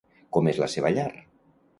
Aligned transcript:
Com 0.37 0.47
és 0.53 0.61
la 0.63 0.69
seva 0.75 0.91
llar? 0.95 1.05